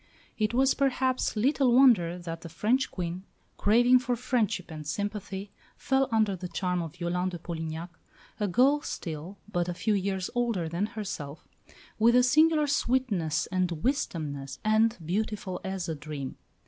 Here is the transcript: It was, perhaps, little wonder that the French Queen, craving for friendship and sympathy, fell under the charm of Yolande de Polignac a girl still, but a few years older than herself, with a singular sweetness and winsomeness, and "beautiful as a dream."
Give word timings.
It 0.35 0.51
was, 0.55 0.73
perhaps, 0.73 1.35
little 1.35 1.71
wonder 1.75 2.17
that 2.17 2.41
the 2.41 2.49
French 2.49 2.89
Queen, 2.89 3.23
craving 3.57 3.99
for 3.99 4.15
friendship 4.15 4.71
and 4.71 4.87
sympathy, 4.87 5.51
fell 5.77 6.09
under 6.11 6.35
the 6.35 6.47
charm 6.47 6.81
of 6.81 6.99
Yolande 6.99 7.37
de 7.37 7.43
Polignac 7.43 7.89
a 8.39 8.47
girl 8.47 8.81
still, 8.81 9.37
but 9.47 9.69
a 9.69 9.75
few 9.75 9.93
years 9.93 10.31
older 10.33 10.67
than 10.67 10.87
herself, 10.87 11.47
with 11.99 12.15
a 12.15 12.23
singular 12.23 12.65
sweetness 12.65 13.45
and 13.51 13.69
winsomeness, 13.83 14.57
and 14.65 14.97
"beautiful 15.05 15.61
as 15.63 15.87
a 15.87 15.93
dream." 15.93 16.35